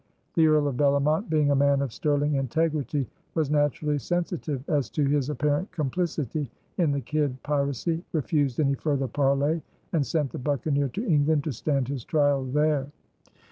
The 0.33 0.47
Earl 0.47 0.67
of 0.67 0.77
Bellomont, 0.77 1.29
being 1.29 1.51
a 1.51 1.55
man 1.55 1.79
of 1.79 1.93
sterling 1.93 2.33
integrity, 2.33 3.05
was 3.35 3.51
naturally 3.51 3.99
sensitive 3.99 4.67
as 4.67 4.89
to 4.89 5.05
his 5.05 5.29
apparent 5.29 5.71
complicity 5.71 6.49
in 6.79 6.91
the 6.91 7.01
Kidd 7.01 7.37
piracy, 7.43 8.03
refused 8.11 8.59
any 8.59 8.73
further 8.73 9.07
parley, 9.07 9.61
and 9.93 10.03
sent 10.03 10.31
the 10.31 10.39
buccaneer 10.39 10.87
to 10.89 11.05
England 11.05 11.43
to 11.43 11.51
stand 11.51 11.87
his 11.87 12.03
trial 12.03 12.43
there. 12.45 12.87